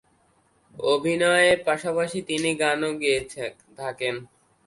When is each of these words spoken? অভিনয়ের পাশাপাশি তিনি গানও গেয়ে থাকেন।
অভিনয়ের 0.75 1.57
পাশাপাশি 1.67 2.19
তিনি 2.29 2.49
গানও 2.61 2.91
গেয়ে 3.01 3.21
থাকেন। 3.79 4.15